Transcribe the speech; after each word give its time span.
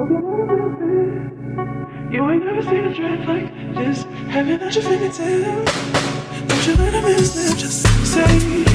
You 0.00 0.06
ain't 2.30 2.42
never 2.42 2.62
seen 2.62 2.84
a 2.84 2.94
dress 2.94 3.28
like 3.28 3.54
this. 3.74 4.02
Having 4.30 4.60
at 4.62 4.74
your 4.74 4.84
fingertips. 4.84 5.72
Don't 6.48 6.66
you 6.66 6.74
let 6.76 6.94
a 6.94 7.02
miss 7.02 7.36
it. 7.36 7.58
Just 7.58 7.86
say. 8.06 8.69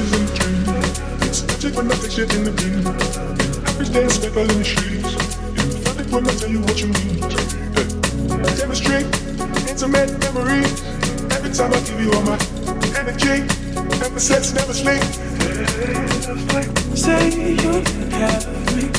is 0.00 0.12
a 0.12 0.18
dream. 0.34 0.64
It's 1.22 1.42
magic 1.46 1.76
when 1.76 1.90
I 1.90 1.94
fix 1.94 2.16
you 2.16 2.24
in 2.24 2.44
the 2.44 2.52
beam. 2.52 2.82
Happy 3.64 3.84
dance 3.92 4.18
people 4.18 4.42
in 4.42 4.58
the 4.58 4.64
streets. 4.64 5.14
And 5.54 6.06
funny 6.10 6.10
when 6.10 6.26
I 6.26 6.34
tell 6.34 6.50
you 6.50 6.60
what 6.60 6.80
you 6.80 6.88
mean. 6.88 7.22
Hey. 7.74 7.86
Chemistry, 8.58 9.06
intimate 9.70 10.10
memory. 10.24 10.64
Every 11.30 11.52
time 11.52 11.72
I 11.72 11.80
give 11.86 12.00
you 12.00 12.10
all 12.12 12.22
my 12.22 12.38
energy, 12.98 13.46
never 14.00 14.18
sex 14.18 14.52
never 14.54 14.74
sleep. 14.74 15.02
Say 16.96 17.54
you 17.54 17.82
have 18.18 18.44
me. 18.74 18.90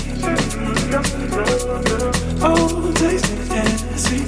Oh, 2.41 2.93
taste 2.95 3.31
and 3.51 3.99
see. 3.99 4.23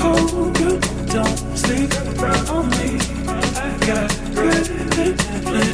Oh, 0.00 0.52
you 0.58 0.78
don't 1.06 1.56
sleep 1.56 1.92
on 2.50 2.68
me 2.70 3.47
got 3.88 5.67